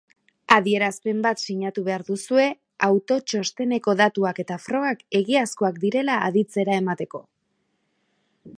[0.53, 2.45] Adierazpen bat sinatu behar duzue
[2.87, 7.23] autotxosteneko datuak eta frogak egiazkoak direla aditzera emateko.